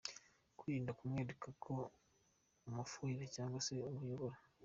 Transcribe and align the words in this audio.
Kwirinda 0.57 0.91
kumwereka 0.99 1.47
ko 1.63 1.73
umufuhira 2.67 3.25
cyangwa 3.35 3.59
se 3.65 3.75
umuyobora. 3.91 4.37